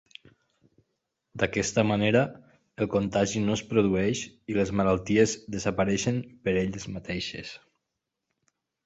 D'aquesta 1.41 1.83
manera 1.89 2.23
el 2.85 2.89
contagi 2.93 3.43
no 3.43 3.57
es 3.59 3.63
produeix 3.73 4.23
i 4.55 4.57
les 4.61 4.71
malalties 4.81 5.37
desapareixien 5.57 6.19
per 6.49 6.55
elles 6.63 6.89
mateixes. 6.97 7.53